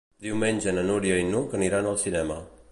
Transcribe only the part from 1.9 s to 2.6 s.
al cinema.